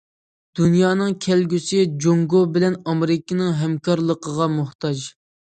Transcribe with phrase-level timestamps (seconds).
[0.59, 5.07] دۇنيانىڭ كەلگۈسى جۇڭگو بىلەن ئامېرىكىنىڭ ھەمكارلىقىغا موھتاج.